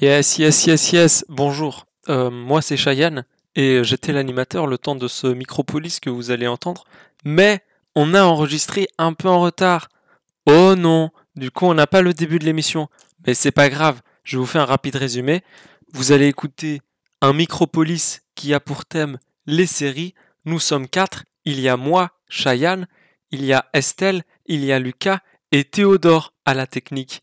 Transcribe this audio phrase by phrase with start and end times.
[0.00, 1.24] Yes, yes, yes, yes.
[1.28, 1.84] Bonjour.
[2.08, 6.46] Euh, moi, c'est Cheyenne et j'étais l'animateur le temps de ce Micropolis que vous allez
[6.46, 6.84] entendre.
[7.26, 7.60] Mais
[7.94, 9.90] on a enregistré un peu en retard.
[10.46, 11.10] Oh non.
[11.36, 12.88] Du coup, on n'a pas le début de l'émission.
[13.26, 14.00] Mais c'est pas grave.
[14.24, 15.42] Je vous fais un rapide résumé.
[15.92, 16.80] Vous allez écouter
[17.20, 20.14] un Micropolis qui a pour thème les séries.
[20.46, 21.26] Nous sommes quatre.
[21.44, 22.88] Il y a moi, Cheyenne.
[23.32, 24.22] Il y a Estelle.
[24.46, 25.18] Il y a Lucas
[25.52, 27.22] et Théodore à la technique.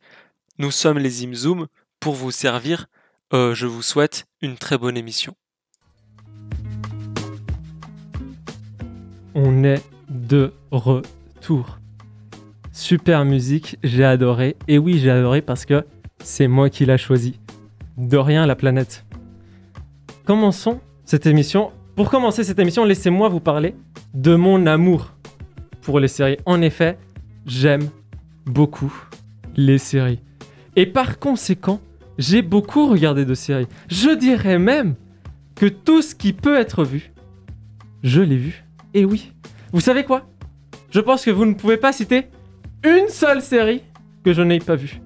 [0.59, 1.65] Nous sommes les Imzoom
[1.99, 2.87] pour vous servir.
[3.33, 5.35] Euh, je vous souhaite une très bonne émission.
[9.35, 11.79] On est de retour.
[12.71, 14.55] Super musique, j'ai adoré.
[14.67, 15.85] Et oui, j'ai adoré parce que
[16.23, 17.39] c'est moi qui l'a choisi.
[17.97, 19.05] De rien la planète.
[20.25, 21.71] Commençons cette émission.
[21.95, 23.75] Pour commencer cette émission, laissez-moi vous parler
[24.13, 25.13] de mon amour
[25.81, 26.37] pour les séries.
[26.45, 26.97] En effet,
[27.45, 27.89] j'aime
[28.45, 28.93] beaucoup
[29.55, 30.19] les séries.
[30.75, 31.79] Et par conséquent,
[32.17, 33.67] j'ai beaucoup regardé de séries.
[33.89, 34.95] Je dirais même
[35.55, 37.11] que tout ce qui peut être vu,
[38.03, 38.63] je l'ai vu.
[38.93, 39.33] Et oui.
[39.73, 40.25] Vous savez quoi?
[40.91, 42.27] Je pense que vous ne pouvez pas citer
[42.83, 43.83] une seule série
[44.23, 45.01] que je n'ai pas vue.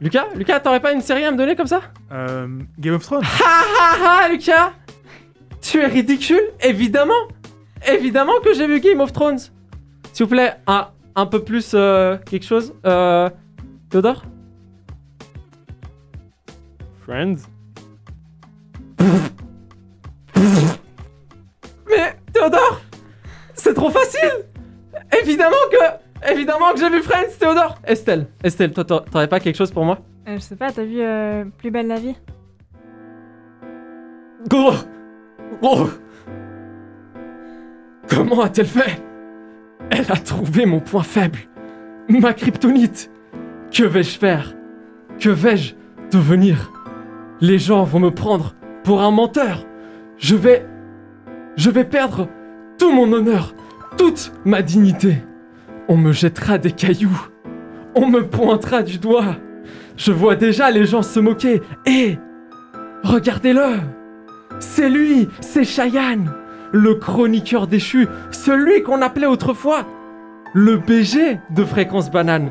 [0.00, 0.28] Lucas?
[0.34, 1.82] Lucas, t'aurais pas une série à me donner comme ça?
[2.12, 4.72] Euh, Game of Thrones Ha ha ha, Lucas
[5.60, 7.28] Tu es ridicule Évidemment
[7.86, 9.38] Évidemment que j'ai vu Game of Thrones
[10.12, 12.72] S'il vous plaît, un, un peu plus euh, quelque chose.
[12.86, 13.28] Euh,
[13.90, 14.24] Théodore?
[17.10, 17.38] Friends?
[21.88, 22.80] Mais Théodore
[23.54, 24.46] C'est trop facile.
[25.20, 26.30] Évidemment que...
[26.32, 27.80] Évidemment que j'ai vu Friends, Théodore.
[27.84, 29.98] Estelle, Estelle, toi t'aurais pas quelque chose pour moi?
[30.28, 32.14] Euh, je sais pas, t'as vu euh, Plus belle la vie?
[34.48, 34.74] Gros
[35.60, 35.88] Gros.
[38.08, 39.02] Comment a-t-elle fait?
[39.90, 41.40] Elle a trouvé mon point faible.
[42.08, 43.10] Ma kryptonite.
[43.72, 44.54] Que vais-je faire?
[45.18, 45.74] Que vais-je
[46.12, 46.70] devenir?
[47.40, 49.66] Les gens vont me prendre pour un menteur.
[50.18, 50.66] Je vais...
[51.56, 52.28] Je vais perdre
[52.78, 53.54] tout mon honneur,
[53.98, 55.16] toute ma dignité.
[55.88, 57.28] On me jettera des cailloux.
[57.94, 59.36] On me pointera du doigt.
[59.96, 61.60] Je vois déjà les gens se moquer.
[61.86, 62.18] Et...
[63.02, 63.80] Regardez-le
[64.60, 66.30] c'est lui, c'est Cheyenne,
[66.72, 69.86] le chroniqueur déchu, celui qu'on appelait autrefois
[70.52, 72.50] le BG de Fréquence Banane.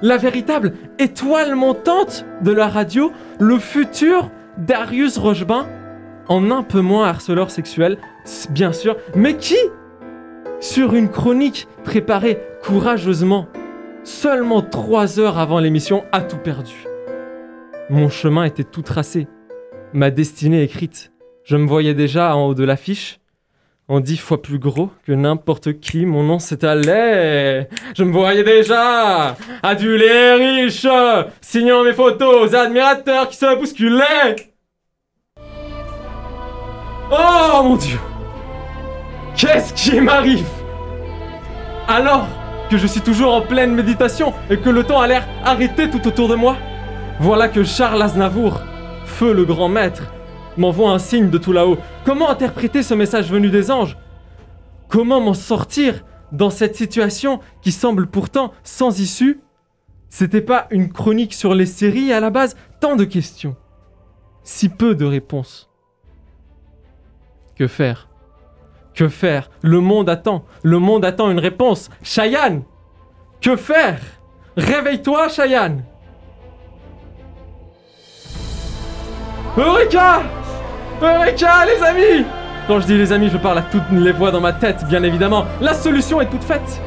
[0.00, 3.10] La véritable étoile montante de la radio,
[3.40, 5.66] le futur Darius Rochebain,
[6.28, 7.98] en un peu moins harceleur sexuel,
[8.50, 9.58] bien sûr, mais qui,
[10.60, 13.48] sur une chronique préparée courageusement,
[14.04, 16.84] seulement trois heures avant l'émission, a tout perdu.
[17.90, 19.26] Mon chemin était tout tracé,
[19.92, 21.10] ma destinée écrite.
[21.42, 23.18] Je me voyais déjà en haut de l'affiche,
[23.88, 26.04] en dix fois plus gros que n'importe qui.
[26.06, 27.68] Mon nom s'étalait.
[27.96, 30.86] Je me voyais déjà, adulé riche,
[31.40, 34.52] signant mes photos aux admirateurs qui se bousculaient.
[37.10, 37.98] Oh mon dieu
[39.34, 40.46] Qu'est-ce qui m'arrive?
[41.86, 42.26] Alors
[42.70, 46.06] que je suis toujours en pleine méditation et que le temps a l'air arrêté tout
[46.06, 46.56] autour de moi,
[47.20, 48.60] voilà que Charles Aznavour,
[49.06, 50.02] feu le grand maître,
[50.58, 51.78] m'envoie un signe de tout là-haut.
[52.04, 53.96] Comment interpréter ce message venu des anges?
[54.88, 59.40] Comment m'en sortir dans cette situation qui semble pourtant sans issue?
[60.08, 62.56] C'était pas une chronique sur les séries à la base?
[62.80, 63.56] Tant de questions.
[64.42, 65.70] Si peu de réponses.
[67.56, 68.08] Que faire?
[68.94, 69.50] Que faire?
[69.62, 70.44] Le monde attend.
[70.62, 71.90] Le monde attend une réponse.
[72.02, 72.62] Cheyenne
[73.40, 74.00] Que faire?
[74.56, 75.84] Réveille-toi, Cheyenne
[79.56, 80.22] Eureka
[81.00, 82.26] Eureka, les amis
[82.66, 85.02] Quand je dis les amis, je parle à toutes les voix dans ma tête, bien
[85.02, 85.44] évidemment.
[85.60, 86.80] La solution est toute faite.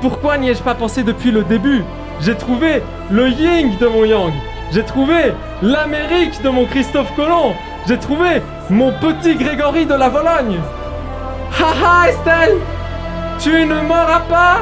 [0.00, 1.84] Pourquoi n'y ai-je pas pensé depuis le début?
[2.20, 4.32] J'ai trouvé le yin de mon yang.
[4.72, 5.32] J'ai trouvé
[5.62, 7.54] l'Amérique de mon Christophe Colomb.
[7.86, 10.58] J'ai trouvé mon petit Grégory de la Vologne.
[11.58, 12.56] Haha, Estelle
[13.40, 14.60] Tu ne m'auras pas?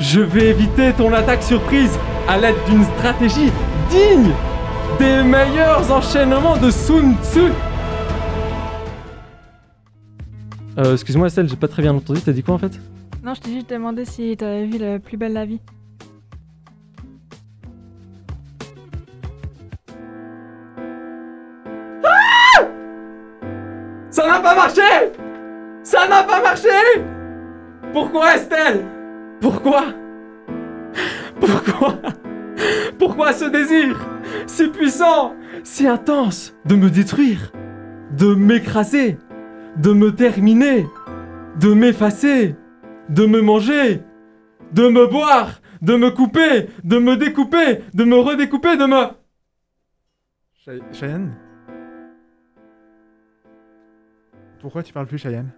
[0.00, 1.96] Je vais éviter ton attaque surprise
[2.28, 3.52] à l'aide d'une stratégie
[3.88, 4.30] digne
[4.98, 7.52] des meilleurs enchaînements de Sun Tzu.
[10.78, 12.72] Euh, excuse-moi Estelle, j'ai pas très bien entendu, t'as dit quoi en fait?
[13.22, 15.60] Non, je t'ai juste demandé si t'avais vu le Plus belle la vie.
[24.10, 24.80] Ça n'a pas marché!
[25.82, 26.68] Ça n'a pas marché!
[27.92, 28.84] Pourquoi Estelle?
[29.40, 29.84] Pourquoi?
[31.40, 31.98] Pourquoi?
[32.98, 33.96] Pourquoi ce désir
[34.46, 35.34] si puissant,
[35.64, 37.52] si intense de me détruire,
[38.16, 39.18] de m'écraser,
[39.76, 40.86] de me terminer,
[41.60, 42.54] de m'effacer,
[43.08, 44.02] de me manger,
[44.72, 49.08] de me boire, de me couper, de me découper, de me redécouper, de me...
[50.64, 51.34] Chey- Cheyenne?
[54.60, 55.50] Pourquoi tu parles plus, Cheyenne?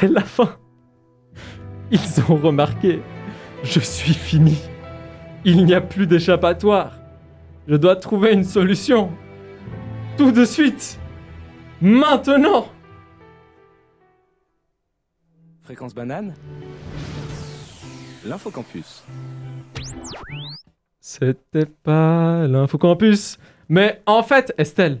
[0.00, 0.56] C'est la fin.
[1.90, 3.00] Ils ont remarqué.
[3.62, 4.58] Je suis fini.
[5.44, 6.98] Il n'y a plus d'échappatoire.
[7.68, 9.12] Je dois trouver une solution.
[10.16, 10.98] Tout de suite.
[11.80, 12.66] Maintenant.
[15.62, 16.34] Fréquence banane
[18.26, 19.04] L'infocampus.
[21.00, 23.38] C'était pas l'infocampus.
[23.68, 25.00] Mais en fait, Estelle.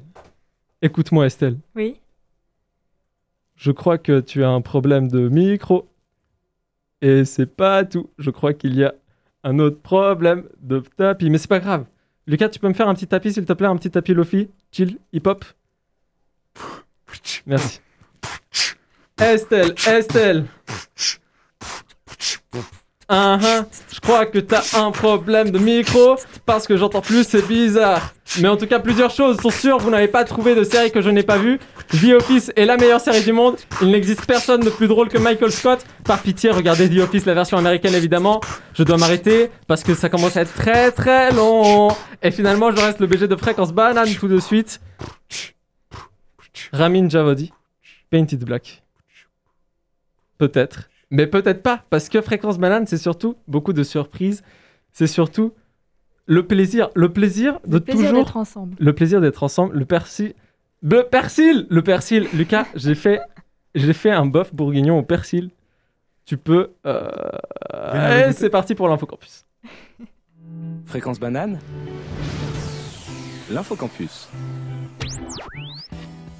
[0.80, 1.58] Écoute-moi, Estelle.
[1.74, 2.00] Oui.
[3.56, 5.88] Je crois que tu as un problème de micro.
[7.00, 8.10] Et c'est pas tout.
[8.18, 8.94] Je crois qu'il y a
[9.42, 11.30] un autre problème de tapis.
[11.30, 11.84] Mais c'est pas grave.
[12.26, 13.68] Lucas, tu peux me faire un petit tapis, s'il te plaît?
[13.68, 15.44] Un petit tapis Lofi Chill, hip-hop?
[17.46, 17.80] Merci.
[19.20, 20.46] Estelle, Estelle
[23.08, 23.38] Ah,
[23.92, 26.16] Je crois que t'as un problème de micro
[26.46, 28.14] parce que j'entends plus, c'est bizarre.
[28.40, 29.78] Mais en tout cas, plusieurs choses sont sûres.
[29.78, 31.58] Vous n'avez pas trouvé de série que je n'ai pas vue.
[31.90, 33.56] The Office est la meilleure série du monde.
[33.82, 35.84] Il n'existe personne de plus drôle que Michael Scott.
[36.04, 38.40] Par pitié, regardez The Office, la version américaine évidemment.
[38.72, 41.88] Je dois m'arrêter parce que ça commence à être très très long.
[42.22, 44.80] Et finalement, je reste le BG de fréquence banane tout de suite.
[46.72, 47.52] Ramin Javadi,
[48.10, 48.82] Painted Black.
[50.38, 50.88] Peut-être.
[51.14, 54.42] Mais peut-être pas, parce que fréquence banane, c'est surtout beaucoup de surprises.
[54.90, 55.52] C'est surtout
[56.26, 58.74] le plaisir, le plaisir de Le plaisir toujours d'être ensemble.
[58.80, 60.34] le plaisir d'être ensemble, le persil,
[60.82, 62.26] le persil, le persil.
[62.34, 63.20] Lucas, j'ai fait,
[63.76, 65.50] j'ai fait un bœuf bourguignon au persil.
[66.26, 66.72] Tu peux.
[66.84, 67.08] Euh...
[68.32, 69.46] C'est parti pour l'infocampus.
[70.86, 71.60] Fréquence banane
[73.52, 74.28] L'infocampus.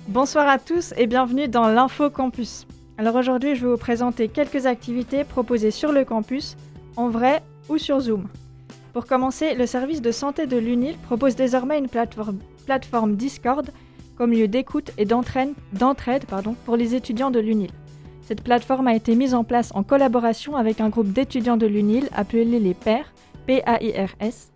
[0.09, 2.67] Bonsoir à tous et bienvenue dans l'Info Campus.
[2.97, 6.57] Alors aujourd'hui, je vais vous présenter quelques activités proposées sur le campus,
[6.97, 8.29] en vrai ou sur Zoom.
[8.93, 13.69] Pour commencer, le service de santé de l'UNIL propose désormais une plateforme, Discord
[14.17, 15.55] comme lieu d'écoute et d'entraide
[16.65, 17.73] pour les étudiants de l'UNIL.
[18.23, 22.09] Cette plateforme a été mise en place en collaboration avec un groupe d'étudiants de l'UNIL
[22.15, 23.13] appelé les PAIRS,
[23.49, 24.54] P-A-I-R-S.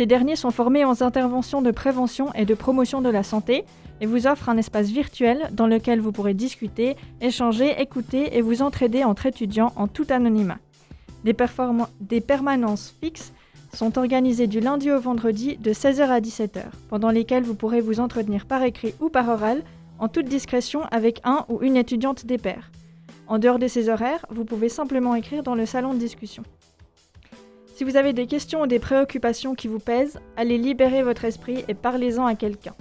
[0.00, 3.66] Ces derniers sont formés aux interventions de prévention et de promotion de la santé
[4.00, 8.62] et vous offrent un espace virtuel dans lequel vous pourrez discuter, échanger, écouter et vous
[8.62, 10.56] entraider entre étudiants en tout anonymat.
[11.24, 11.36] Des,
[12.00, 13.34] des permanences fixes
[13.74, 18.00] sont organisées du lundi au vendredi de 16h à 17h, pendant lesquelles vous pourrez vous
[18.00, 19.62] entretenir par écrit ou par oral,
[19.98, 22.70] en toute discrétion avec un ou une étudiante des pairs.
[23.26, 26.42] En dehors de ces horaires, vous pouvez simplement écrire dans le salon de discussion.
[27.80, 31.64] Si vous avez des questions ou des préoccupations qui vous pèsent, allez libérer votre esprit
[31.66, 32.74] et parlez-en à quelqu'un.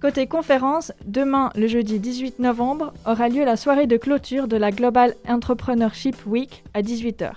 [0.00, 4.70] Côté conférence, demain, le jeudi 18 novembre, aura lieu la soirée de clôture de la
[4.70, 7.32] Global Entrepreneurship Week à 18h.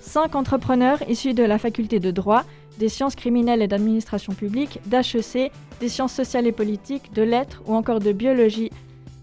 [0.00, 2.44] Cinq entrepreneurs issus de la faculté de droit,
[2.78, 5.50] des sciences criminelles et d'administration publique, d'HEC,
[5.80, 8.70] des sciences sociales et politiques, de lettres ou encore de biologie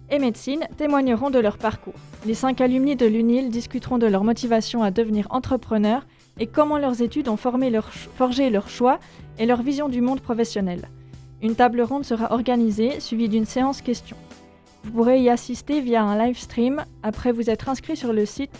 [0.10, 1.94] et médecine témoigneront de leur parcours.
[2.26, 6.06] Les cinq alumni de l'UNIL discuteront de leur motivation à devenir entrepreneurs
[6.40, 7.72] et comment leurs études ont formé
[8.16, 9.00] forgé leur choix
[9.40, 10.90] et leur vision du monde professionnel.
[11.42, 14.18] Une table ronde sera organisée, suivie d'une séance questions.
[14.84, 18.52] Vous pourrez y assister via un live stream après vous être inscrit sur le site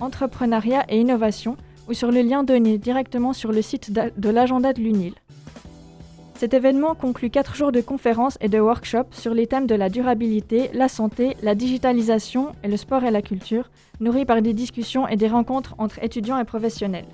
[0.00, 1.56] Entrepreneuriat et Innovation
[1.88, 5.14] ou sur le lien donné directement sur le site de l'agenda de l'UNIL.
[6.42, 9.88] Cet événement conclut 4 jours de conférences et de workshops sur les thèmes de la
[9.88, 13.70] durabilité, la santé, la digitalisation et le sport et la culture,
[14.00, 17.06] nourris par des discussions et des rencontres entre étudiants et professionnels.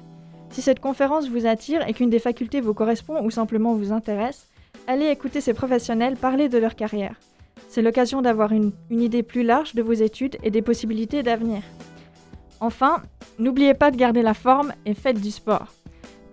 [0.49, 4.49] Si cette conférence vous attire et qu'une des facultés vous correspond ou simplement vous intéresse,
[4.87, 7.21] allez écouter ces professionnels parler de leur carrière.
[7.69, 11.61] C'est l'occasion d'avoir une, une idée plus large de vos études et des possibilités d'avenir.
[12.61, 13.03] Enfin,
[13.39, 15.75] n'oubliez pas de garder la forme et faites du sport.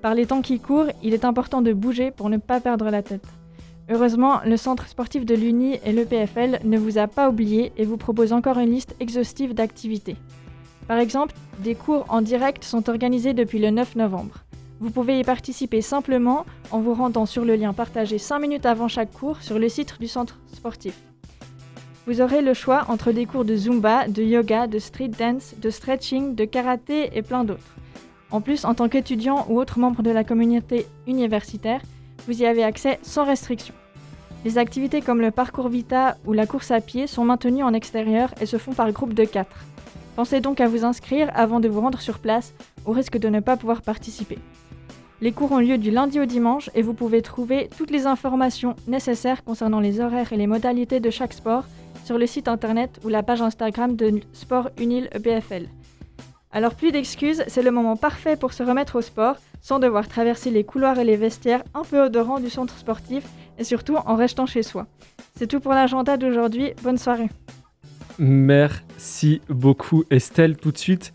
[0.06, 3.02] Par les temps qui courent, il est important de bouger pour ne pas perdre la
[3.02, 3.26] tête.
[3.90, 7.98] Heureusement, le centre sportif de l'Uni et l'EPFL ne vous a pas oublié et vous
[7.98, 10.16] propose encore une liste exhaustive d'activités.
[10.88, 14.44] Par exemple, des cours en direct sont organisés depuis le 9 novembre.
[14.80, 18.88] Vous pouvez y participer simplement en vous rendant sur le lien partagé 5 minutes avant
[18.88, 21.00] chaque cours sur le site du centre sportif.
[22.06, 25.72] Vous aurez le choix entre des cours de zumba, de yoga, de street dance, de
[25.72, 27.76] stretching, de karaté et plein d'autres.
[28.36, 31.80] En plus, en tant qu'étudiant ou autre membre de la communauté universitaire,
[32.28, 33.74] vous y avez accès sans restriction.
[34.44, 38.34] Les activités comme le parcours Vita ou la course à pied sont maintenues en extérieur
[38.42, 39.48] et se font par groupe de 4.
[40.18, 42.54] Pensez donc à vous inscrire avant de vous rendre sur place,
[42.86, 44.38] au risque de ne pas pouvoir participer.
[45.22, 48.76] Les cours ont lieu du lundi au dimanche et vous pouvez trouver toutes les informations
[48.86, 51.64] nécessaires concernant les horaires et les modalités de chaque sport
[52.04, 55.70] sur le site internet ou la page Instagram de Sport Unil EPFL.
[56.56, 60.52] Alors plus d'excuses, c'est le moment parfait pour se remettre au sport sans devoir traverser
[60.52, 63.26] les couloirs et les vestiaires un peu odorants du centre sportif
[63.60, 64.88] et surtout en restant chez soi.
[65.36, 67.28] C'est tout pour l'agenda d'aujourd'hui, bonne soirée.
[68.20, 70.56] Merci beaucoup Estelle.
[70.56, 71.14] Tout de suite,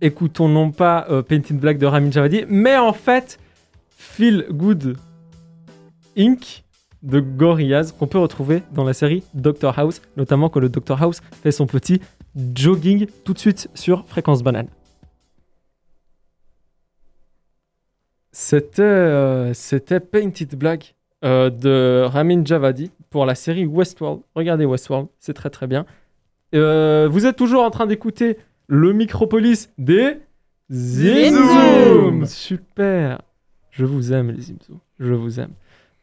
[0.00, 3.40] écoutons non pas euh, Painted Black de Ramin Javadi, mais en fait
[3.96, 4.96] Feel Good
[6.16, 6.62] Inc.
[7.02, 11.22] de Gorillaz qu'on peut retrouver dans la série Doctor House, notamment quand le Doctor House
[11.42, 12.00] fait son petit
[12.54, 14.68] jogging tout de suite sur Fréquence Banane.
[18.32, 24.20] C'était euh, c'était Painted Black euh, de Ramin Javadi pour la série Westworld.
[24.34, 25.86] Regardez Westworld, c'est très très bien.
[26.54, 30.18] Euh, vous êtes toujours en train d'écouter le Micropolis des
[30.70, 32.26] Zimzoom.
[32.26, 33.22] Super.
[33.70, 34.78] Je vous aime les Zimzoom.
[34.98, 35.52] Je vous aime.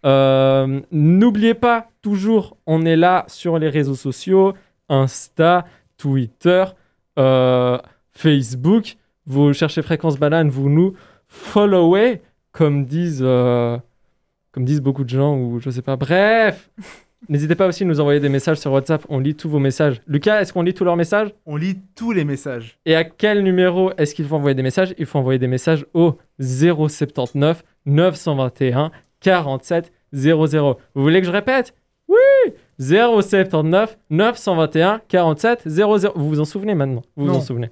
[0.05, 4.53] Euh, N'oubliez pas, toujours, on est là sur les réseaux sociaux,
[4.89, 5.65] Insta,
[6.03, 6.65] Twitter,
[7.17, 7.77] euh,
[8.12, 8.98] Facebook.
[9.25, 10.95] Vous cherchez Fréquence Banane, vous nous
[11.29, 13.77] followez, comme disent, euh,
[14.51, 15.95] comme disent beaucoup de gens, ou je sais pas.
[15.95, 16.69] Bref,
[17.29, 19.05] n'hésitez pas aussi à nous envoyer des messages sur WhatsApp.
[19.07, 20.01] On lit tous vos messages.
[20.05, 21.33] Lucas, est-ce qu'on lit tous leurs messages?
[21.45, 22.77] On lit tous les messages.
[22.86, 24.93] Et à quel numéro est-ce qu'il faut envoyer des messages?
[24.98, 28.91] Il faut envoyer des messages au 079 921
[29.22, 30.77] 47 00.
[30.95, 31.74] Vous voulez que je répète?
[32.10, 32.17] Oui
[32.83, 36.11] 079 921 47 00.
[36.15, 37.01] Vous vous en souvenez maintenant?
[37.15, 37.71] Vous vous en souvenez?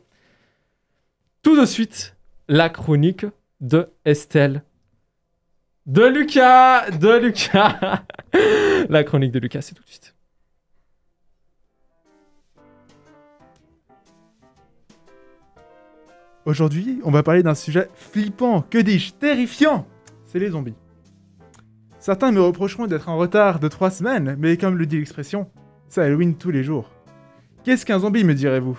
[1.42, 2.16] Tout de suite,
[2.48, 3.26] la chronique
[3.60, 4.64] de Estelle.
[5.88, 8.04] De Lucas De Lucas
[8.90, 10.16] La chronique de Lucas, c'est tout de suite.
[16.46, 19.86] Aujourd'hui, on va parler d'un sujet flippant, que dis-je, terrifiant
[20.26, 20.76] C'est les zombies.
[22.02, 25.48] Certains me reprocheront d'être en retard de 3 semaines, mais comme le dit l'expression,
[25.88, 26.90] c'est Halloween tous les jours.
[27.64, 28.76] Qu'est-ce qu'un zombie, me direz-vous?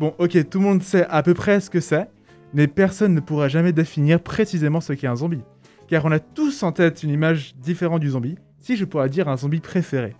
[0.00, 2.08] Bon, ok, tout le monde sait à peu près ce que c'est,
[2.52, 5.44] mais personne ne pourra jamais définir précisément ce qu'est un zombie.
[5.86, 9.28] Car on a tous en tête une image différente du zombie, si je pourrais dire
[9.28, 10.16] un zombie préféré.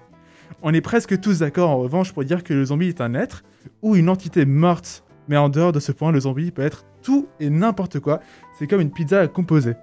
[0.63, 3.43] On est presque tous d'accord en revanche pour dire que le zombie est un être
[3.83, 7.29] ou une entité morte mais en dehors de ce point, le zombie peut être tout
[7.41, 8.21] et n'importe quoi.
[8.59, 9.75] C'est comme une pizza à composer.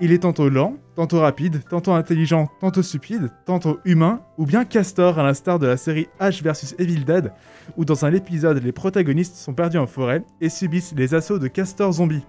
[0.00, 5.18] Il est tantôt lent, tantôt rapide, tantôt intelligent, tantôt stupide, tantôt humain, ou bien castor
[5.18, 7.32] à l'instar de la série H vs Evil Dead,
[7.76, 11.48] où dans un épisode les protagonistes sont perdus en forêt et subissent les assauts de
[11.48, 12.24] castors zombies.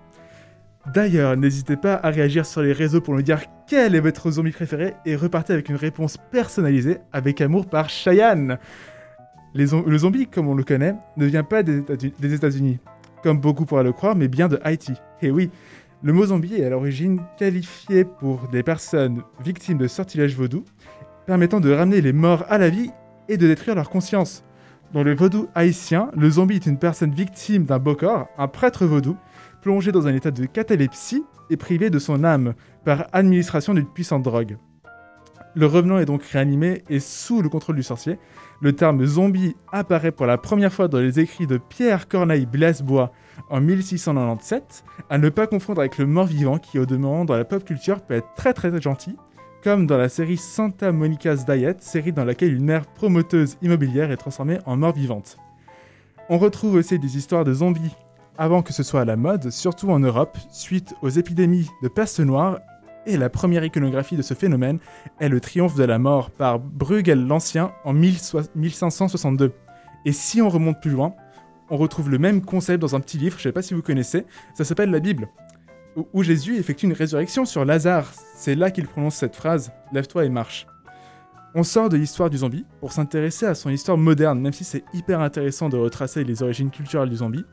[0.94, 4.52] D'ailleurs, n'hésitez pas à réagir sur les réseaux pour nous dire quel est votre zombie
[4.52, 8.58] préféré et repartez avec une réponse personnalisée avec amour par Cheyenne.
[9.54, 12.80] Le zombie, comme on le connaît, ne vient pas des États- des États-Unis,
[13.22, 14.94] comme beaucoup pourraient le croire, mais bien de Haïti.
[15.22, 15.52] Et oui,
[16.02, 20.64] le mot zombie est à l'origine qualifié pour des personnes victimes de sortilèges vaudou,
[21.26, 22.90] permettant de ramener les morts à la vie
[23.28, 24.44] et de détruire leur conscience.
[24.94, 29.18] Dans le vaudou haïtien, le zombie est une personne victime d'un bokor, un prêtre vaudou,
[29.62, 32.54] plongé dans un état de catalepsie et privé de son âme
[32.86, 34.58] par administration d'une puissante drogue.
[35.54, 38.20] Le revenant est donc réanimé et sous le contrôle du sorcier.
[38.62, 43.12] Le terme zombie apparaît pour la première fois dans les écrits de Pierre Corneille Blasbois
[43.50, 47.64] en 1697, à ne pas confondre avec le mort-vivant qui, au demeurant dans la pop
[47.64, 49.16] culture, peut être très très gentil,
[49.64, 54.18] comme dans la série Santa Monica's Diet, série dans laquelle une mère promoteuse immobilière est
[54.18, 55.38] transformée en mort-vivante.
[56.30, 57.96] On retrouve aussi des histoires de zombies
[58.38, 62.22] avant que ce soit à la mode, surtout en Europe, suite aux épidémies de peste
[62.22, 62.60] noire,
[63.06, 64.80] et la première iconographie de ce phénomène
[65.20, 68.18] est le triomphe de la mort par Bruegel l'Ancien en 1000
[68.56, 69.52] 1562.
[70.06, 71.14] Et si on remonte plus loin,
[71.70, 73.82] on retrouve le même concept dans un petit livre, je ne sais pas si vous
[73.82, 75.28] connaissez, ça s'appelle la Bible,
[76.14, 78.12] où- Jésus effectue une résurrection sur Lazare.
[78.36, 80.66] C'est là qu'il prononce cette phrase Lève-toi et marche.
[81.56, 84.84] On sort de l'histoire du zombie pour s'intéresser à son histoire moderne, même si c'est
[84.94, 87.44] hyper intéressant de retracer les origines culturelles du zombie.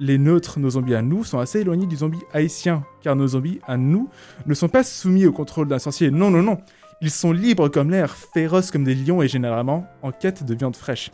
[0.00, 3.60] Les nôtres, nos zombies à nous, sont assez éloignés du zombie haïtien, car nos zombies
[3.66, 4.08] à nous
[4.46, 6.10] ne sont pas soumis au contrôle d'un sorcier.
[6.10, 6.58] Non, non, non.
[7.00, 10.74] Ils sont libres comme l'air, féroces comme des lions et généralement en quête de viande
[10.74, 11.10] fraîche.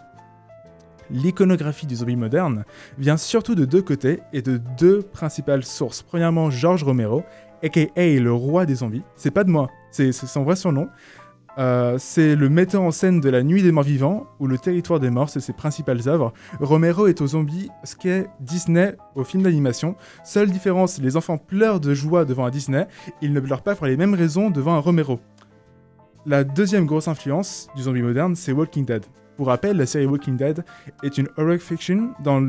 [1.13, 2.65] L'iconographie du zombie moderne
[2.99, 6.03] vient surtout de deux côtés et de deux principales sources.
[6.03, 7.25] Premièrement, George Romero,
[7.63, 9.03] aka le roi des zombies.
[9.17, 10.89] C'est pas de moi, c'est son vrai surnom.
[11.59, 15.01] Euh, c'est le metteur en scène de La Nuit des Morts Vivants ou Le Territoire
[15.01, 16.33] des Morts, c'est ses principales œuvres.
[16.61, 19.97] Romero est aux zombies ce qu'est Disney au film d'animation.
[20.25, 22.87] Seule différence, les enfants pleurent de joie devant un Disney,
[23.21, 25.19] ils ne pleurent pas pour les mêmes raisons devant un Romero.
[26.25, 29.05] La deuxième grosse influence du zombie moderne, c'est Walking Dead.
[29.41, 30.63] Pour rappel, la série Walking Dead
[31.03, 32.41] est une horror fiction dans,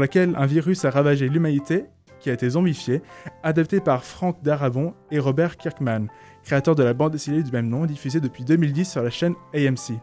[0.00, 1.84] laquelle un virus a ravagé l'humanité
[2.18, 3.02] qui a été zombifié,
[3.44, 6.08] adapté par Frank Darabont et Robert Kirkman,
[6.42, 10.00] créateur de la bande dessinée du même nom diffusée depuis 2010 sur la chaîne AMC.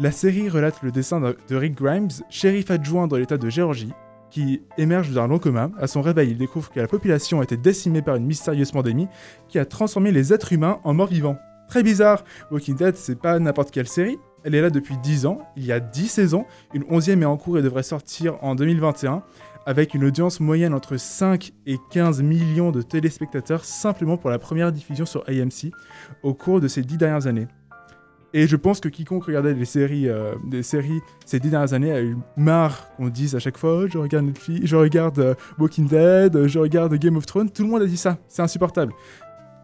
[0.00, 3.92] La série relate le dessin de Rick Grimes, shérif adjoint dans l'état de Géorgie,
[4.30, 5.70] qui émerge d'un long coma.
[5.78, 9.06] À son réveil, il découvre que la population a été décimée par une mystérieuse pandémie
[9.46, 11.38] qui a transformé les êtres humains en morts vivants.
[11.68, 14.18] Très bizarre, Walking Dead, c'est pas n'importe quelle série.
[14.44, 17.36] Elle est là depuis 10 ans, il y a 10 saisons, une 11e est en
[17.36, 19.22] cours et devrait sortir en 2021,
[19.66, 24.72] avec une audience moyenne entre 5 et 15 millions de téléspectateurs simplement pour la première
[24.72, 25.72] diffusion sur AMC
[26.22, 27.46] au cours de ces 10 dernières années.
[28.34, 31.92] Et je pense que quiconque regardait les séries, euh, des séries ces 10 dernières années
[31.92, 35.34] a eu marre qu'on dise à chaque fois Oh, je regarde Netflix, je regarde euh,
[35.58, 37.50] Walking Dead, je regarde Game of Thrones.
[37.50, 38.94] Tout le monde a dit ça, c'est insupportable.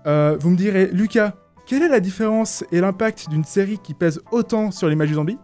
[0.07, 1.35] Euh, vous me direz, Lucas,
[1.69, 5.37] quelle est la différence et l'impact d'une série qui pèse autant sur l'image du zombie,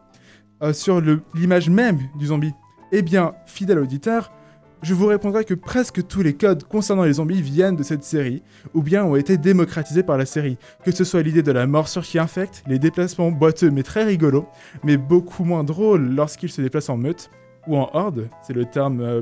[0.62, 1.02] euh, sur
[1.34, 2.54] l'image même du zombie?
[2.92, 4.32] Eh bien, fidèle auditeur,
[4.80, 8.42] je vous répondrai que presque tous les codes concernant les zombies viennent de cette série,
[8.72, 10.56] ou bien ont été démocratisés par la série.
[10.82, 14.48] Que ce soit l'idée de la morsure qui infecte, les déplacements boiteux mais très rigolos,
[14.82, 17.30] mais beaucoup moins drôles lorsqu'ils se déplacent en meute,
[17.66, 19.20] ou en horde, c'est le terme euh,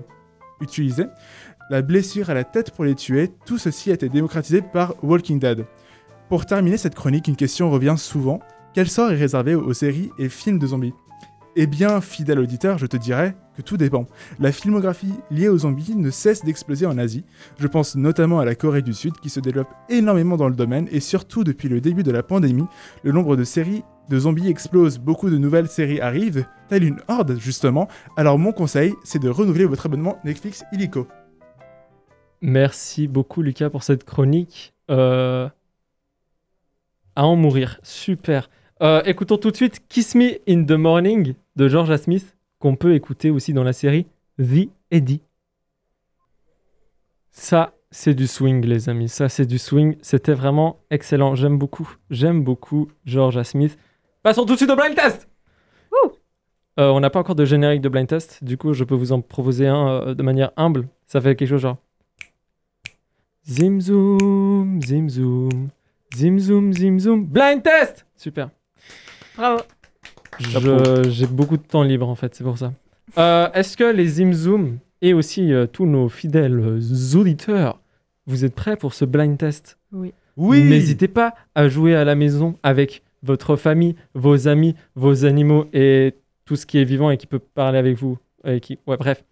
[0.60, 1.06] utilisé,
[1.68, 5.40] la blessure à la tête pour les tuer, tout ceci a été démocratisé par Walking
[5.40, 5.64] Dead.
[6.32, 8.40] Pour terminer cette chronique, une question revient souvent.
[8.72, 10.94] Quel sort est réservé aux séries et films de zombies?
[11.56, 14.06] Eh bien, fidèle auditeur, je te dirais que tout dépend.
[14.40, 17.26] La filmographie liée aux zombies ne cesse d'exploser en Asie.
[17.58, 20.88] Je pense notamment à la Corée du Sud qui se développe énormément dans le domaine
[20.90, 22.64] et surtout depuis le début de la pandémie,
[23.02, 27.36] le nombre de séries de zombies explose, beaucoup de nouvelles séries arrivent, telle une horde
[27.38, 27.88] justement.
[28.16, 31.06] Alors mon conseil, c'est de renouveler votre abonnement Netflix illico.
[32.40, 34.72] Merci beaucoup Lucas pour cette chronique.
[34.90, 35.50] Euh,
[37.14, 38.48] À en mourir, super.
[38.82, 42.94] Euh, écoutons tout de suite Kiss Me in the Morning de Georgia Smith, qu'on peut
[42.94, 44.06] écouter aussi dans la série
[44.38, 45.22] The Eddie.
[47.30, 49.08] Ça, c'est du swing, les amis.
[49.08, 49.96] Ça, c'est du swing.
[50.00, 51.34] C'était vraiment excellent.
[51.34, 51.88] J'aime beaucoup.
[52.10, 53.78] J'aime beaucoup Georgia Smith.
[54.22, 55.28] Passons tout de suite au blind test.
[56.80, 58.42] Euh, on n'a pas encore de générique de blind test.
[58.42, 60.88] Du coup, je peux vous en proposer un euh, de manière humble.
[61.06, 61.76] Ça fait quelque chose genre.
[63.46, 65.68] Zim zoom, zim zoom,
[66.16, 67.24] zim zoom, zim zoom.
[67.26, 68.50] Blind test Super.
[69.36, 69.62] Bravo.
[70.38, 72.72] Je- J'ai beaucoup de temps libre en fait, c'est pour ça.
[73.18, 77.80] Euh, Est-ce que les zim zoom et aussi euh, tous nos fidèles euh, auditeurs,
[78.26, 79.78] vous êtes prêts pour ce blind test?
[79.92, 80.12] Oui.
[80.38, 86.14] N'hésitez pas à jouer à la maison avec votre famille, vos amis, vos animaux et
[86.46, 88.16] tout ce qui est vivant et qui peut parler avec vous.
[88.44, 88.78] Et qui...
[88.86, 89.22] Ouais, bref.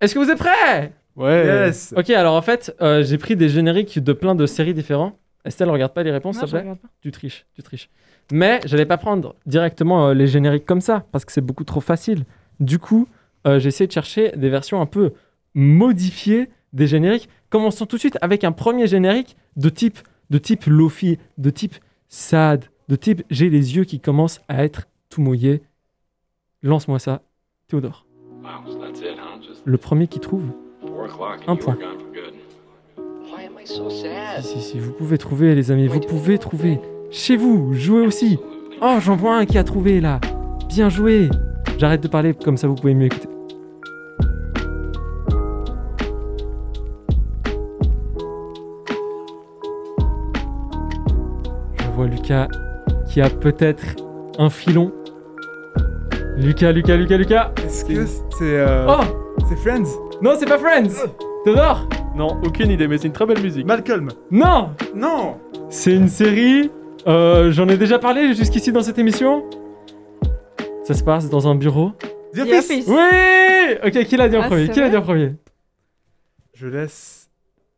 [0.00, 0.92] Est-ce que vous êtes prêts?
[1.16, 1.46] Ouais.
[1.46, 5.18] Yes Ok, alors en fait, euh, j'ai pris des génériques de plein de séries différents.
[5.46, 6.64] Estelle, regarde pas les réponses, s'il te plaît.
[7.00, 7.88] Tu triches, tu triches.
[8.32, 11.80] Mais j'allais pas prendre directement euh, les génériques comme ça, parce que c'est beaucoup trop
[11.80, 12.24] facile.
[12.60, 13.08] Du coup,
[13.46, 15.12] euh, j'ai essayé de chercher des versions un peu
[15.54, 17.28] modifiées des génériques.
[17.50, 19.98] Commençons tout de suite avec un premier générique de type,
[20.30, 21.76] de type Lofi, de type
[22.08, 25.62] sad, de type j'ai les yeux qui commencent à être tout mouillés.
[26.62, 27.22] Lance-moi ça,
[27.68, 28.06] Théodore.
[29.64, 30.50] Le premier qui trouve.
[31.46, 31.78] Un point.
[33.66, 33.80] Si,
[34.42, 36.78] si, si, vous pouvez trouver, les amis, vous pouvez trouver.
[37.10, 38.38] Chez vous, jouez aussi.
[38.80, 40.20] Oh, j'en vois un qui a trouvé là.
[40.68, 41.28] Bien joué.
[41.76, 43.28] J'arrête de parler, comme ça vous pouvez mieux écouter.
[51.74, 52.46] Je vois Lucas
[53.08, 53.96] qui a peut-être
[54.38, 54.92] un filon.
[56.36, 57.52] Lucas, Lucas, Lucas, Lucas.
[57.64, 59.90] Est-ce que c'est euh, Oh c'est Friends?
[60.22, 61.08] Non, c'est pas Friends.
[61.44, 63.66] Théodore Non, aucune idée, mais c'est une très belle musique.
[63.66, 65.36] Malcolm Non Non
[65.68, 66.70] C'est une série.
[67.06, 69.44] euh, J'en ai déjà parlé jusqu'ici dans cette émission.
[70.84, 71.90] Ça se passe dans un bureau.
[72.32, 72.88] The The Office Office.
[72.88, 74.66] Oui Ok, qui l'a dit en Ah, premier?
[74.66, 75.32] c'est Qui l'a dit en premier?
[76.54, 77.25] Je laisse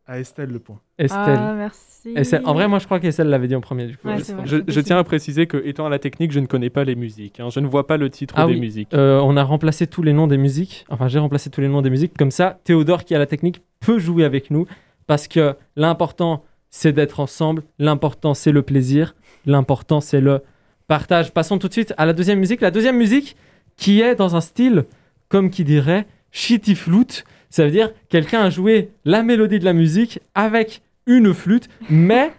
[0.09, 0.79] à Estelle le point.
[0.97, 1.37] Estelle.
[1.39, 2.13] Ah, merci.
[2.15, 2.41] Estelle.
[2.45, 4.07] En vrai, moi je crois qu'Estelle l'avait dit en premier du coup.
[4.07, 4.83] Ouais, je vrai.
[4.83, 7.39] tiens à préciser que, étant à la technique, je ne connais pas les musiques.
[7.39, 7.49] hein.
[7.51, 8.59] Je ne vois pas le titre Ah des oui.
[8.59, 8.91] musiques.
[8.93, 10.85] Euh, on a remplacé tous les noms des musiques.
[10.89, 12.17] Enfin, j'ai remplacé tous les noms des musiques.
[12.17, 14.65] Comme ça, Théodore qui a la technique peut jouer avec nous.
[15.05, 17.61] Parce que l'important, c'est d'être ensemble.
[17.77, 19.15] L'important, c'est le plaisir.
[19.45, 20.41] L'important, c'est le
[20.87, 21.31] partage.
[21.33, 22.61] Passons tout de suite à la deuxième musique.
[22.61, 23.35] La deuxième musique
[23.77, 24.85] qui est dans un style,
[25.27, 27.25] comme qui dirait, shitty flute.
[27.49, 32.31] Ça veut dire quelqu'un a joué la mélodie de la musique avec une flûte, mais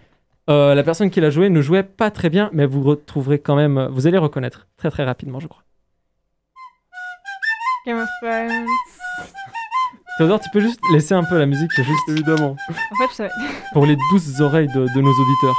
[0.49, 3.55] euh, la personne qui l'a joué ne jouait pas très bien, mais vous retrouverez quand
[3.55, 5.63] même, vous allez reconnaître très très rapidement, je crois.
[7.85, 8.65] Game of Thrones.
[10.17, 12.55] Théodore, tu peux juste laisser un peu la musique, juste Évidemment.
[12.69, 13.29] En fait, je savais.
[13.73, 15.57] pour les douces oreilles de, de nos auditeurs.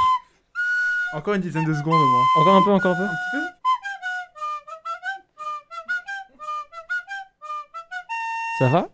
[1.15, 2.23] Encore une dizaine de secondes au moins.
[2.39, 3.03] Encore un peu, encore un peu.
[3.03, 3.43] Un petit peu
[8.59, 8.89] Ça va?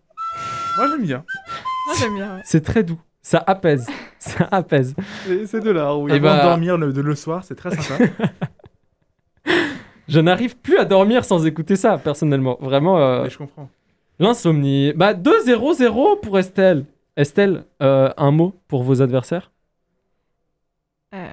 [0.79, 1.23] Moi j'aime bien.
[1.87, 2.35] Moi, j'aime bien.
[2.35, 2.41] ouais.
[2.45, 2.99] C'est très doux.
[3.21, 3.87] Ça apaise.
[4.19, 4.95] Ça apaise.
[5.29, 6.11] Et C'est de là, oui.
[6.11, 8.03] Et Avant bah- de dormir le, de le soir, c'est très sympa.
[10.07, 12.57] Je n'arrive plus à dormir sans écouter ça, personnellement.
[12.61, 13.69] Vraiment, euh, Mais je comprends.
[14.17, 14.91] l'insomnie.
[14.93, 16.85] Bah, 2-0-0 pour Estelle.
[17.15, 19.51] Estelle, euh, un mot pour vos adversaires?
[21.13, 21.27] Euh,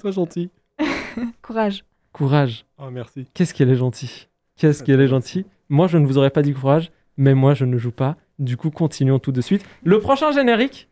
[0.00, 0.50] Sois gentil.
[1.42, 1.84] courage.
[2.12, 2.66] Courage.
[2.78, 3.26] Oh, merci.
[3.32, 4.28] Qu'est-ce qu'elle est gentille.
[4.56, 5.46] Qu'est-ce qu'elle est gentille.
[5.70, 8.16] Moi, je ne vous aurais pas dit courage, mais moi, je ne joue pas.
[8.42, 9.64] Du coup, continuons tout de suite.
[9.84, 10.88] Le prochain générique,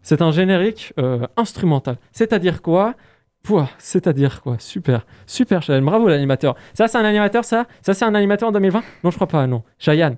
[0.00, 1.98] c'est un générique euh, instrumental.
[2.12, 2.94] C'est-à-dire quoi?
[3.42, 4.56] Pouah, c'est-à-dire quoi?
[4.58, 5.84] Super, super, Cheyenne.
[5.84, 6.56] Bravo, l'animateur.
[6.72, 7.66] Ça, c'est un animateur, ça?
[7.82, 9.62] Ça, c'est un animateur en 2020 Non, je crois pas, non.
[9.78, 10.16] Cheyenne.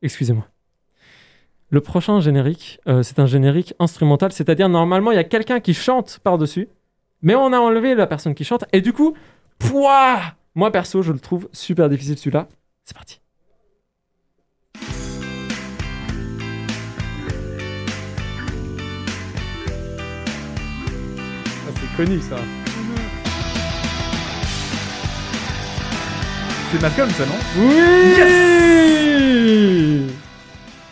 [0.00, 0.46] Excusez-moi.
[1.68, 5.74] Le prochain générique, euh, c'est un générique instrumental, c'est-à-dire normalement il y a quelqu'un qui
[5.74, 6.68] chante par-dessus,
[7.20, 9.14] mais on a enlevé la personne qui chante, et du coup,
[9.58, 10.20] pouah
[10.54, 12.48] Moi perso, je le trouve super difficile celui-là.
[12.84, 13.20] C'est parti.
[21.98, 22.36] Connu ça.
[26.70, 27.32] C'est Malcolm, ça, non?
[27.58, 27.74] Oui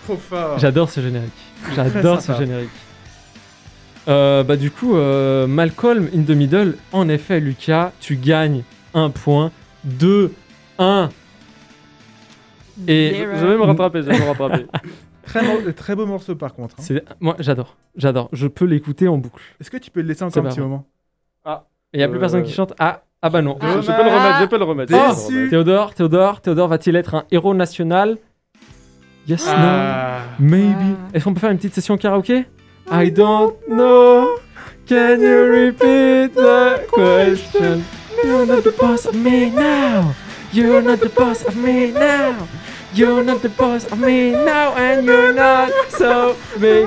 [0.05, 0.59] Trop fort.
[0.59, 1.31] J'adore ce générique.
[1.77, 2.71] J'adore ce générique.
[4.09, 8.63] Euh, bah du coup, euh, Malcolm in the Middle, en effet, Lucas, tu gagnes
[8.95, 9.51] un point,
[9.85, 10.33] 2,
[10.79, 11.09] 1.
[12.89, 13.33] Et Zero.
[13.41, 14.67] Je vais me rattraper, je vais me rattraper.
[15.25, 16.77] Très, mor- très beau morceau, par contre.
[16.79, 16.99] hein.
[17.19, 18.29] moi j'adore, j'adore.
[18.33, 19.43] Je peux l'écouter en boucle.
[19.61, 20.87] Est-ce que tu peux le laisser encore un petit moment?
[21.93, 22.73] Il y a plus Euh, personne qui chante.
[22.79, 23.57] Ah, ah bah non.
[23.61, 23.67] Ah.
[23.77, 24.93] Je, je peux le remettre, je peux le remettre.
[24.93, 25.01] Déçu.
[25.01, 25.51] Je peux le remettre.
[25.51, 28.17] Théodore, Théodore, Théodore va-t-il être un héros national?
[29.29, 30.21] Yes, Ah.
[30.39, 30.75] no, maybe.
[30.81, 31.17] Ah.
[31.17, 32.47] Est-ce qu'on peut faire une petite session karaoké?
[32.93, 34.27] I don't know.
[34.89, 37.83] Can you repeat the question?
[38.25, 40.15] You're not the boss of me now.
[40.53, 42.35] You're not the boss of me now.
[42.95, 46.87] You're not the boss of me now, and you're not so big.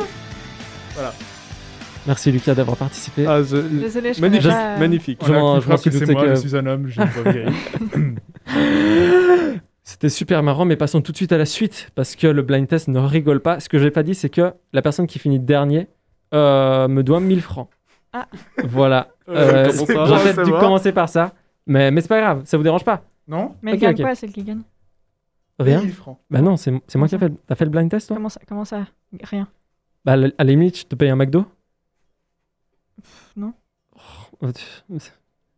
[0.95, 1.13] Voilà.
[2.07, 3.25] Merci Lucas d'avoir participé.
[3.27, 5.19] Ah, je- Désolé, je Magnifique, pas, magnifique.
[5.21, 8.15] Je Voilà, je que c'est moi, que- je suis un homme, je ne.
[9.83, 12.67] C'était super marrant, mais passons tout de suite à la suite parce que le blind
[12.67, 13.59] test ne rigole pas.
[13.59, 15.87] Ce que j'ai pas dit, c'est que la personne qui finit dernier
[16.33, 17.69] euh, me doit 1000 francs.
[18.13, 18.27] Ah.
[18.63, 19.07] Voilà.
[19.29, 21.33] Euh, Euh, J'aurais dû commencer par ça,
[21.67, 24.01] mais, mais c'est pas grave, ça vous dérange pas Non Mais Ok, elle gagne ok.
[24.01, 24.61] quoi, celle qui gagne
[25.59, 26.17] Rien 1000 francs.
[26.31, 27.31] Bah non, c'est c'est moi qui ai fait.
[27.45, 28.87] T'as fait le blind test toi comment ça, comment ça?
[29.21, 29.47] Rien.
[30.03, 31.45] Bah à la limite, je te paye un McDo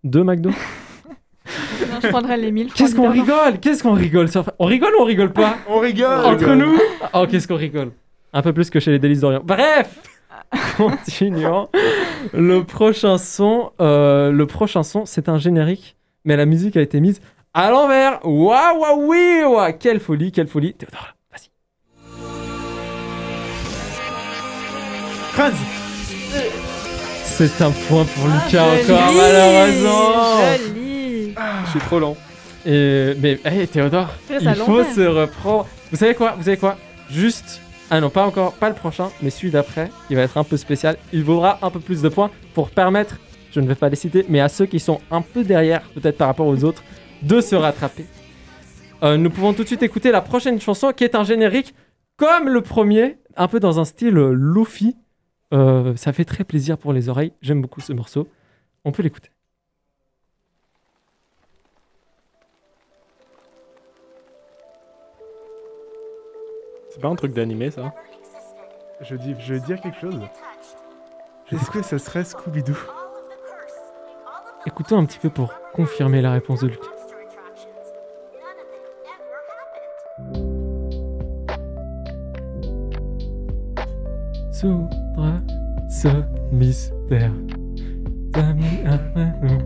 [0.03, 0.49] Deux McDo?
[0.49, 2.77] Non, je prendrais les 1000 francs.
[2.77, 3.59] Qu'est-ce qu'on rigole?
[3.59, 5.57] Qu'est-ce qu'on rigole sur- On rigole ou on rigole pas?
[5.67, 6.77] On rigole Entre nous?
[7.13, 7.91] Oh, qu'est-ce qu'on rigole?
[8.33, 9.41] Un peu plus que chez les délices d'Orient.
[9.43, 9.99] Bref
[10.77, 11.69] Continuons.
[12.33, 16.99] Le prochain son, euh, le prochain son, c'est un générique, mais la musique a été
[16.99, 17.21] mise
[17.53, 18.19] à l'envers.
[18.25, 19.73] Waouh, waouh, oui, waouh.
[19.79, 20.73] Quelle folie, quelle folie.
[20.73, 21.49] Théodore, vas-y.
[25.33, 26.70] Franz
[27.31, 30.57] C'est un point pour Ah, Lucas joli, encore, malheureusement.
[30.67, 31.35] Joli.
[31.65, 32.17] Je suis trop lent.
[32.65, 35.67] Et, mais, hey, Théodore, il faut se reprendre.
[35.91, 36.77] Vous savez quoi Vous savez quoi?
[37.09, 37.61] Juste.
[37.89, 40.55] Ah non, pas encore, pas le prochain, mais celui d'après, il va être un peu
[40.57, 40.97] spécial.
[41.11, 43.17] Il vaudra un peu plus de points pour permettre,
[43.51, 46.17] je ne vais pas les citer, mais à ceux qui sont un peu derrière, peut-être
[46.17, 46.83] par rapport aux autres,
[47.23, 48.05] de se rattraper.
[49.03, 51.73] Euh, nous pouvons tout de suite écouter la prochaine chanson qui est un générique
[52.17, 54.95] comme le premier, un peu dans un style euh, lofi.
[55.53, 57.33] Euh, ça fait très plaisir pour les oreilles.
[57.41, 58.27] J'aime beaucoup ce morceau.
[58.85, 59.29] On peut l'écouter.
[66.89, 67.93] C'est pas un truc d'animé ça
[69.01, 70.19] je, dis, je veux dire quelque chose.
[71.51, 72.77] Est-ce que ça serait Scooby-Doo?
[74.65, 77.00] Écoutons un petit peu pour confirmer la réponse de Lucas.
[84.61, 84.89] Soudre
[85.89, 86.07] ce
[86.51, 87.31] mystère.
[88.35, 89.59] Amis après nous,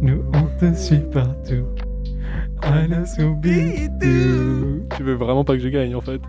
[0.00, 1.66] nous on te suit partout.
[2.62, 4.86] Allez, Scooby-Doo.
[4.96, 6.20] Tu veux vraiment pas que je gagne en fait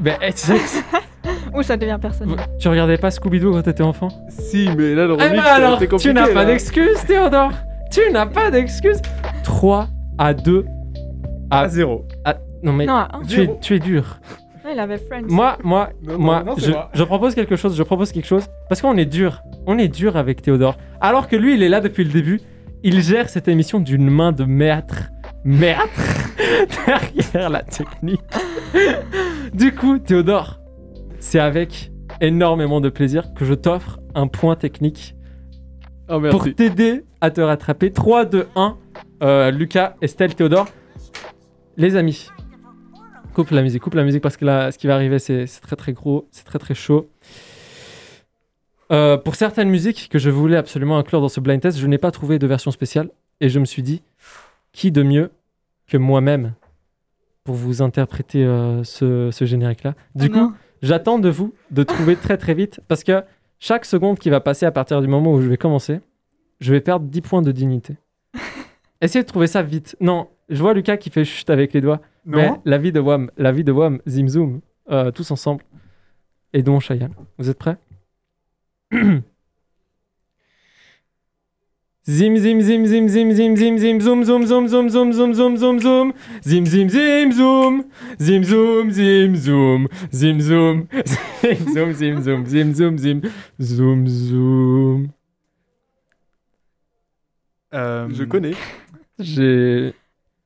[0.00, 2.36] Mais eh, tu sais, que- Ouh, ça devient personnel.
[2.58, 4.08] tu regardais pas Scooby-Doo quand t'étais enfant?
[4.28, 6.08] Si, mais là le Eh remix ben c'est- alors, c'est compliqué.
[6.08, 6.44] tu n'as pas là.
[6.46, 7.52] d'excuse, Théodore.
[7.92, 9.00] Tu n'as pas d'excuse.
[9.44, 9.86] 3
[10.18, 10.64] à 2.
[11.50, 12.04] À 0.
[12.24, 13.22] ah, non mais Non, à un.
[13.22, 13.58] tu es, Zéro.
[13.60, 14.18] tu es dur.
[14.72, 15.26] Non, il avait Friends.
[15.28, 16.90] Moi, moi, Non, moi, non, je, moi.
[16.94, 17.76] je propose quelque chose.
[17.76, 19.42] Je propose quelque chose parce qu'on est dur.
[19.66, 20.76] On est dur avec Théodore.
[21.00, 22.40] Alors que lui, il est là depuis le début.
[22.82, 25.10] Il gère cette émission d'une main de maître.
[25.44, 26.30] Maître
[26.86, 28.20] derrière la technique.
[29.52, 30.58] du coup, Théodore,
[31.20, 35.14] c'est avec énormément de plaisir que je t'offre un point technique
[36.08, 37.92] Oh pour t'aider à te rattraper.
[37.92, 38.76] 3, 2, 1.
[39.22, 40.66] Euh, Lucas, Estelle, Théodore.
[41.76, 42.28] Les amis,
[43.34, 45.76] Coupe la musique, coupe la musique parce que là, ce qui va arriver, c'est très
[45.76, 47.08] très gros, c'est très très chaud.
[48.90, 51.96] Euh, pour certaines musiques que je voulais absolument inclure dans ce blind test, je n'ai
[51.96, 53.08] pas trouvé de version spéciale
[53.40, 54.02] et je me suis dit,
[54.72, 55.30] qui de mieux
[55.86, 56.52] que moi-même
[57.44, 59.94] pour vous interpréter euh, ce, ce générique-là?
[60.14, 63.22] Du Oh coup, j'attends de vous de trouver très très vite parce que
[63.58, 66.00] chaque seconde qui va passer à partir du moment où je vais commencer,
[66.60, 67.96] je vais perdre 10 points de dignité.
[69.00, 69.96] Essayez de trouver ça vite.
[70.00, 72.02] Non, je vois Lucas qui fait chut avec les doigts.
[72.24, 75.64] Mais Non la vie de Wam, la vie de Wam, Zim Zoom, euh, tous ensemble.
[76.52, 77.14] Et donc Cheyenne.
[77.38, 77.76] Vous êtes prêts?
[82.04, 85.56] Zim zim zim zim zim zim zim zim zoom zoom zoom zoom zoom zoom zoom
[85.56, 86.12] zoom zoom.
[86.42, 87.84] Zim zim zim zoom.
[88.18, 89.88] Zim zoom zim zoom.
[90.10, 90.88] Zim zoom
[91.42, 93.22] zim zoom zim zoom zim zoom zim
[93.60, 95.12] zoom zoom.
[97.72, 98.56] Euh, Je connais.
[99.20, 99.94] J'ai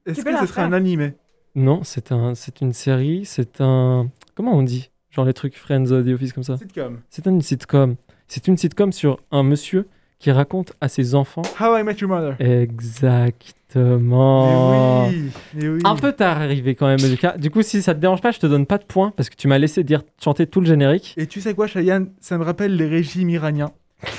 [0.05, 1.15] Est-ce que ce serait un animé?
[1.57, 4.91] Non c'est un c'est une série c'est un comment on dit?
[5.11, 7.01] Genre les trucs Friends The Office comme ça Sitcom.
[7.09, 7.97] C'est une sitcom.
[8.29, 9.87] C'est une sitcom sur un monsieur
[10.19, 11.43] qui raconte à ses enfants.
[11.61, 12.37] How I Met Your Mother.
[12.41, 15.09] Exactement.
[15.09, 15.81] Mais oui, mais oui.
[15.85, 17.37] Un peu tard arrivé quand même, Lucas.
[17.37, 19.37] Du coup, si ça te dérange pas, je te donne pas de points parce que
[19.37, 21.15] tu m'as laissé dire chanter tout le générique.
[21.17, 22.11] Et tu sais quoi, Cheyenne?
[22.21, 23.73] Ça me rappelle les régimes iraniens.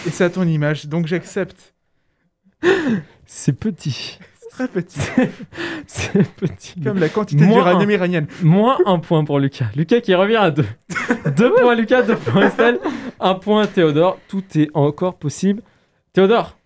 [0.05, 1.73] Et c'est à ton image, donc j'accepte.
[3.25, 4.19] C'est petit.
[4.57, 4.99] Très petit.
[5.87, 6.81] C'est petit.
[6.81, 8.27] Comme la quantité d'uranium iranienne.
[8.41, 9.67] Moins un point pour Lucas.
[9.75, 10.65] Lucas qui revient à deux.
[11.37, 12.79] deux points Lucas, deux points Estelle.
[13.19, 14.17] Un point Théodore.
[14.27, 15.61] Tout est encore possible.
[16.13, 16.57] Théodore.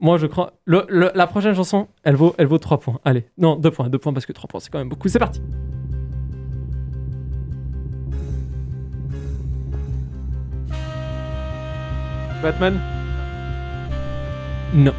[0.00, 0.54] Moi, je crois.
[0.64, 3.00] le- le- la prochaine chanson, elle vaut, elle vaut 3 points.
[3.04, 5.08] Allez, non, 2 points, 2 points parce que 3 points, c'est quand même beaucoup.
[5.08, 5.40] C'est parti.
[12.42, 12.78] Batman?
[14.74, 14.92] Non.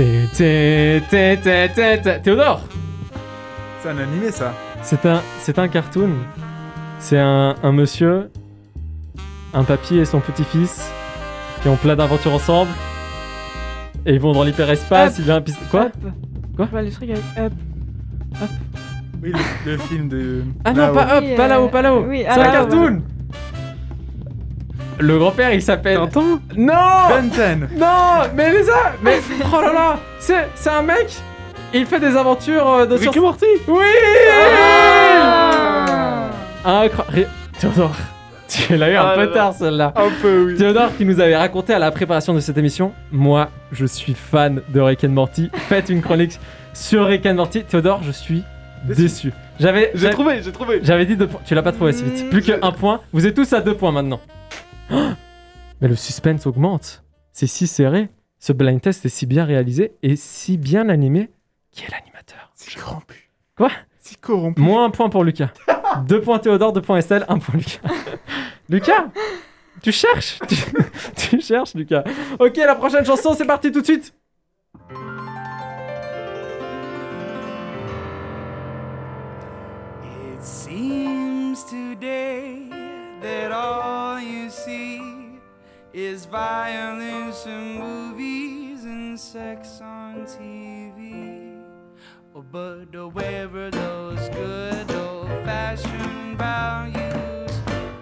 [0.00, 0.30] Théodore.
[0.34, 2.60] Té- té- té- té- té- Théodore
[3.82, 4.54] C'est un animé, ça.
[4.82, 6.10] C'est un, c'est un cartoon.
[6.98, 8.30] C'est un, un monsieur,
[9.52, 10.90] un papy et son petit-fils
[11.62, 12.70] qui ont plein d'aventures ensemble.
[14.06, 15.18] Et ils vont dans l'hyperespace, Up.
[15.18, 15.60] il y a un piste.
[15.70, 15.86] Quoi?
[15.86, 15.92] Up.
[16.56, 16.66] Quoi?
[16.66, 17.52] Vois le truc avec Up.
[19.22, 19.32] Oui,
[19.66, 20.44] le, le film de.
[20.64, 22.06] Ah non, pas up, Oui, pas euh, là-haut, pas là-haut.
[22.08, 23.02] oui, c'est ah, un là-haut, cartoon.
[25.00, 25.96] Le grand-père, il s'appelle.
[25.98, 29.18] Tintin Non 10 Non Mais les a Mais
[29.52, 31.10] oh là là C'est c'est un mec
[31.72, 33.84] Il fait des aventures euh, de Rick sur- et Morty Oui
[36.64, 37.94] Ah Incroyable Théodore,
[38.48, 39.92] tu l'as eu un Ah peu là tard celle-là.
[39.96, 40.56] Un peu, oui.
[40.56, 44.62] Théodore qui nous avait raconté à la préparation de cette émission, moi je suis fan
[44.68, 45.50] de Rick and Morty.
[45.68, 46.38] Faites une chronique
[46.72, 47.64] sur Rick and Morty.
[47.64, 48.42] Théodore, je suis
[48.84, 49.02] Déçu.
[49.02, 49.32] déçu.
[49.58, 50.80] J'avais J'ai trouvé, j'ai trouvé.
[50.82, 51.40] j'avais dit deux points.
[51.44, 52.30] Tu l'as pas trouvé si vite.
[52.30, 53.00] Plus que un point.
[53.12, 54.20] Vous êtes tous à deux points maintenant.
[55.80, 57.04] Mais le suspense augmente.
[57.32, 58.08] C'est si serré.
[58.38, 61.30] Ce blind test est si bien réalisé et si bien animé.
[61.70, 63.30] Qui est l'animateur Si corrompu.
[63.56, 63.70] Quoi?
[63.98, 64.60] Si corrompu.
[64.60, 65.50] Moins un point pour Lucas.
[66.06, 67.94] deux points Théodore, deux points Estelle, un point Lucas.
[68.68, 69.08] Lucas
[69.82, 70.56] Tu cherches tu,
[71.16, 72.04] tu cherches, Lucas.
[72.38, 74.14] Ok, la prochaine chanson, c'est parti tout de suite.
[80.02, 82.79] It seems today
[83.20, 85.38] that all you see
[85.92, 91.60] is violence in movies and sex on TV.
[92.34, 97.52] Oh, but where are those good old fashioned values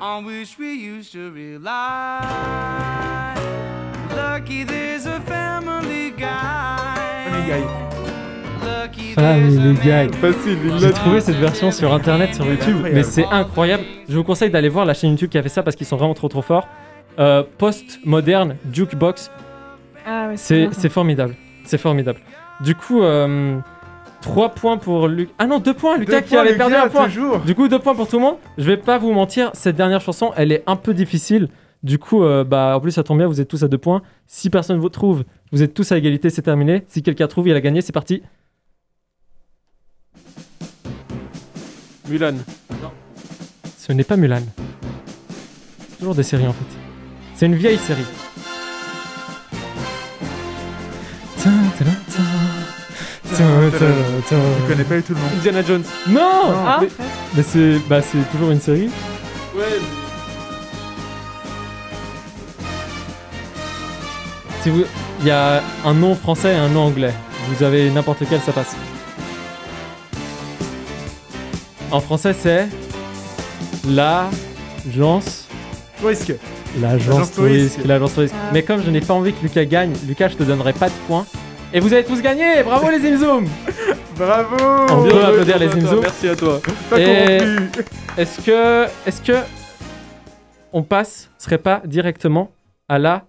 [0.00, 3.34] on which we used to rely?
[4.14, 7.87] Lucky there's a family guy.
[8.68, 9.06] Family Guy.
[9.06, 9.90] Lucky Family there's a Guy.
[9.90, 12.94] man Facile, il J'ai trouvé cette version sur internet, sur YouTube, incroyable.
[12.94, 13.82] mais c'est incroyable.
[14.08, 15.96] Je vous conseille d'aller voir la chaîne YouTube qui a fait ça parce qu'ils sont
[15.96, 16.68] vraiment trop trop forts.
[17.18, 19.30] Euh, Post-moderne, Jukebox,
[20.06, 21.34] Ah ouais, c'est c'est formidable.
[21.64, 22.20] C'est formidable.
[22.60, 23.02] Du coup,
[24.20, 25.32] 3 points pour Lucas.
[25.38, 27.04] Ah non, 2 points, Lucas Deux qui points, avait perdu Lucas, un point.
[27.06, 27.38] Toujours.
[27.40, 28.36] Du coup, 2 points pour tout le monde.
[28.56, 31.48] Je vais pas vous mentir, cette dernière chanson, elle est un peu difficile.
[31.84, 34.02] Du coup, euh, bah, en plus, ça tombe bien, vous êtes tous à 2 points.
[34.26, 36.82] Si personne vous trouve, vous êtes tous à égalité, c'est terminé.
[36.88, 38.22] Si quelqu'un trouve, il a gagné, c'est parti.
[42.08, 42.34] Mulan.
[43.78, 44.42] Ce n'est pas Mulan.
[45.90, 46.64] C'est toujours des séries en fait.
[47.34, 48.04] C'est une vieille série.
[53.38, 55.26] Je connais pas tout le nom.
[55.36, 55.82] Indiana Jones.
[56.08, 56.30] Non,
[56.66, 56.80] Ah,
[57.34, 58.90] Mais, c'est bah, c'est toujours une série.
[59.54, 59.62] Ouais.
[64.62, 64.84] Si vous,
[65.20, 67.14] il y a un nom français et un nom anglais.
[67.48, 68.74] Vous avez n'importe lequel, ça passe.
[71.90, 72.68] En français, c'est
[73.88, 75.48] l'agence.
[76.04, 76.34] Risque.
[76.80, 77.84] L'agence touriste.
[77.86, 78.18] L'agence.
[78.18, 78.50] Ah.
[78.52, 80.94] Mais comme je n'ai pas envie que Lucas gagne, Lucas, je te donnerai pas de
[81.06, 81.26] points.
[81.72, 83.46] Et vous avez tous gagné Bravo les Zimzoom
[84.16, 84.56] Bravo
[84.90, 86.00] On peut applaudir les Zimzoom.
[86.00, 86.60] Merci à toi.
[86.90, 87.70] Pas Et- corrompu.
[88.16, 88.84] Est-ce que.
[89.06, 89.38] Est-ce que.
[90.72, 92.50] On passe, serait pas directement
[92.88, 93.26] à la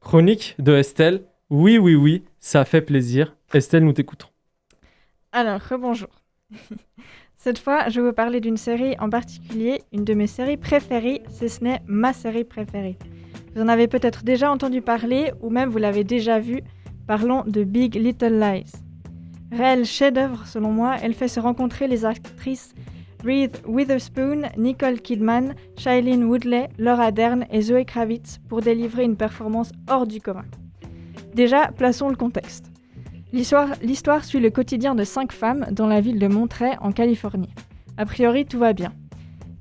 [0.00, 1.22] chronique de Estelle?
[1.50, 3.36] Oui, oui, oui, ça fait plaisir.
[3.52, 4.28] Estelle, nous t'écoutons.
[5.32, 6.08] Alors, rebonjour.
[7.40, 11.22] Cette fois, je vais vous parler d'une série en particulier, une de mes séries préférées,
[11.30, 12.98] si ce n'est ma série préférée.
[13.54, 16.62] Vous en avez peut-être déjà entendu parler ou même vous l'avez déjà vue.
[17.06, 18.72] Parlons de Big Little Lies.
[19.52, 22.74] Réel chef-d'œuvre selon moi, elle fait se rencontrer les actrices
[23.24, 29.70] Reese Witherspoon, Nicole Kidman, Shailene Woodley, Laura Dern et Zoe Kravitz pour délivrer une performance
[29.88, 30.44] hors du commun.
[31.34, 32.67] Déjà, plaçons le contexte.
[33.32, 37.50] L'histoire, suit le quotidien de cinq femmes dans la ville de Monterey, en Californie.
[37.98, 38.94] A priori, tout va bien.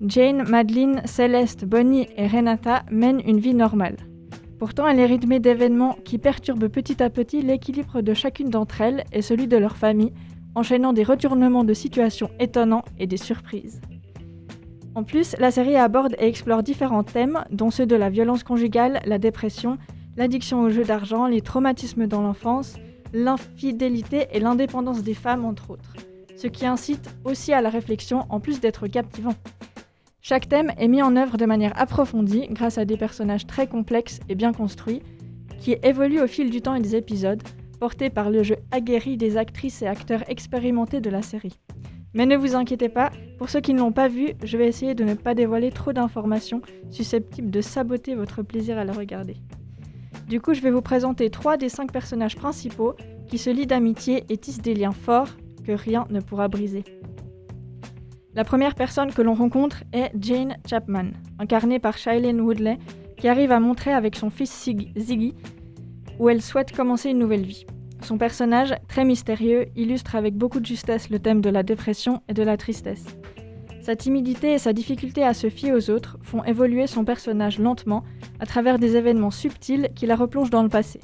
[0.01, 3.97] Jane, Madeline, Céleste, Bonnie et Renata mènent une vie normale.
[4.57, 9.03] Pourtant, elle est rythmée d'événements qui perturbent petit à petit l'équilibre de chacune d'entre elles
[9.11, 10.13] et celui de leur famille,
[10.55, 13.81] enchaînant des retournements de situation étonnants et des surprises.
[14.95, 19.01] En plus, la série aborde et explore différents thèmes, dont ceux de la violence conjugale,
[19.05, 19.77] la dépression,
[20.15, 22.77] l'addiction aux jeux d'argent, les traumatismes dans l'enfance,
[23.13, 25.93] l'infidélité et l'indépendance des femmes, entre autres.
[26.35, 29.33] Ce qui incite aussi à la réflexion en plus d'être captivant.
[30.21, 34.19] Chaque thème est mis en œuvre de manière approfondie grâce à des personnages très complexes
[34.29, 35.01] et bien construits,
[35.59, 37.41] qui évoluent au fil du temps et des épisodes,
[37.79, 41.59] portés par le jeu aguerri des actrices et acteurs expérimentés de la série.
[42.13, 44.95] Mais ne vous inquiétez pas, pour ceux qui ne l'ont pas vu, je vais essayer
[44.95, 49.37] de ne pas dévoiler trop d'informations susceptibles de saboter votre plaisir à la regarder.
[50.27, 52.95] Du coup, je vais vous présenter trois des cinq personnages principaux
[53.27, 55.29] qui se lient d'amitié et tissent des liens forts
[55.65, 56.83] que rien ne pourra briser.
[58.33, 62.77] La première personne que l'on rencontre est Jane Chapman, incarnée par Shailene Woodley,
[63.17, 65.33] qui arrive à montrer avec son fils Ziggy
[66.19, 67.65] où elle souhaite commencer une nouvelle vie.
[68.01, 72.33] Son personnage, très mystérieux, illustre avec beaucoup de justesse le thème de la dépression et
[72.33, 73.05] de la tristesse.
[73.87, 78.03] Sa timidité et sa difficulté à se fier aux autres font évoluer son personnage lentement
[78.37, 80.99] à travers des événements subtils qui la replongent dans le passé.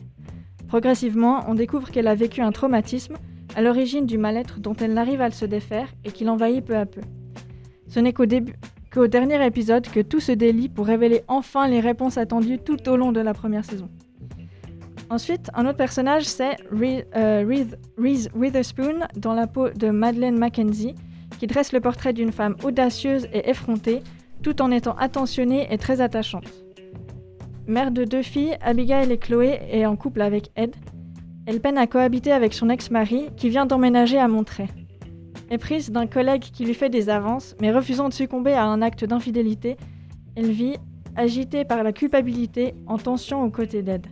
[0.68, 3.14] Progressivement, on découvre qu'elle a vécu un traumatisme
[3.56, 6.86] à l'origine du mal-être dont elle n'arrive à se défaire et qui l'envahit peu à
[6.86, 7.00] peu.
[7.88, 8.56] Ce n'est qu'au début
[8.94, 12.98] qu'au dernier épisode que tout se délie pour révéler enfin les réponses attendues tout au
[12.98, 13.88] long de la première saison.
[15.10, 20.38] Ensuite, un autre personnage, c'est Re- euh, Reese Reese Witherspoon dans la peau de Madeleine
[20.38, 20.96] Mackenzie,
[21.48, 24.02] dresse le portrait d'une femme audacieuse et effrontée,
[24.42, 26.52] tout en étant attentionnée et très attachante.
[27.66, 30.76] Mère de deux filles, Abigail et Chloé est en couple avec Ed.
[31.46, 34.68] Elle peine à cohabiter avec son ex-mari, qui vient d'emménager à Monterey.
[35.50, 39.06] Éprise d'un collègue qui lui fait des avances, mais refusant de succomber à un acte
[39.06, 39.78] d'infidélité,
[40.36, 40.78] elle vit,
[41.16, 44.08] agitée par la culpabilité, en tension aux côtés d'Ed.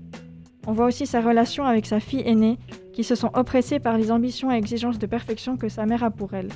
[0.67, 2.59] On voit aussi sa relation avec sa fille aînée,
[2.93, 6.11] qui se sent oppressée par les ambitions et exigences de perfection que sa mère a
[6.11, 6.49] pour elle.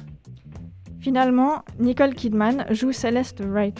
[1.06, 3.80] Finalement, Nicole Kidman joue Celeste Wright,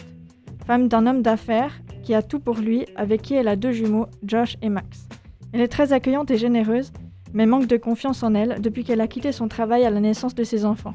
[0.64, 1.72] femme d'un homme d'affaires
[2.04, 5.08] qui a tout pour lui, avec qui elle a deux jumeaux, Josh et Max.
[5.52, 6.92] Elle est très accueillante et généreuse,
[7.34, 10.36] mais manque de confiance en elle depuis qu'elle a quitté son travail à la naissance
[10.36, 10.94] de ses enfants.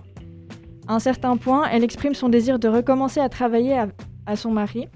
[0.87, 3.83] À un certain point, elle exprime son désir de recommencer à travailler
[4.25, 4.87] à, son mari,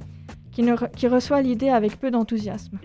[0.54, 0.64] qui,
[0.96, 2.80] qui reçoit l'idée avec peu d'enthousiasme.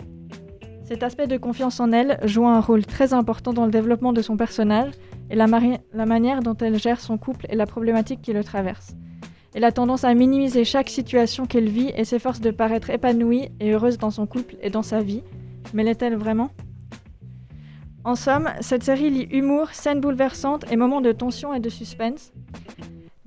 [0.82, 4.22] Cet aspect de confiance en elle joue un rôle très important dans le développement de
[4.22, 4.90] son personnage
[5.30, 8.94] et la, manière dont elle gère son couple et la problématique qui le traverse.
[9.54, 13.72] Elle a tendance à minimiser chaque situation qu'elle vit et s'efforce de paraître épanouie et
[13.72, 15.22] heureuse dans son couple et dans sa vie.
[15.72, 16.50] Mais l'est-elle vraiment?
[18.04, 22.32] En somme, cette série lie humour, scènes bouleversantes et moments de tension et de suspense.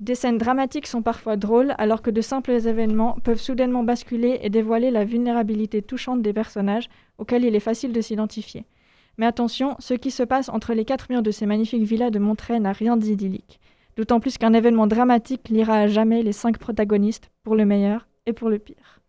[0.00, 4.50] Des scènes dramatiques sont parfois drôles, alors que de simples événements peuvent soudainement basculer et
[4.50, 8.66] dévoiler la vulnérabilité touchante des personnages auxquels il est facile de s'identifier.
[9.18, 12.18] Mais attention, ce qui se passe entre les quatre murs de ces magnifiques villas de
[12.18, 13.60] Monterey n'a rien d'idyllique.
[13.96, 18.32] D'autant plus qu'un événement dramatique liera à jamais les cinq protagonistes, pour le meilleur et
[18.32, 19.00] pour le pire.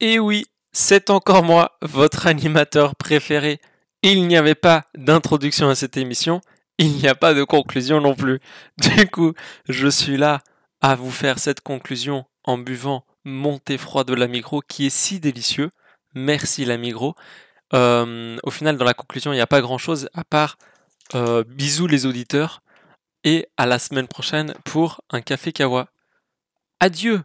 [0.00, 3.60] Et oui, c'est encore moi, votre animateur préféré.
[4.02, 6.40] Il n'y avait pas d'introduction à cette émission,
[6.78, 8.40] il n'y a pas de conclusion non plus.
[8.78, 9.32] Du coup,
[9.68, 10.42] je suis là
[10.80, 14.90] à vous faire cette conclusion en buvant mon thé froid de la Migros qui est
[14.90, 15.70] si délicieux.
[16.14, 17.14] Merci la Migros.
[17.74, 20.56] Euh, au final, dans la conclusion, il n'y a pas grand-chose à part
[21.14, 22.62] euh, bisous les auditeurs
[23.24, 25.88] et à la semaine prochaine pour un café kawa.
[26.80, 27.22] Adieu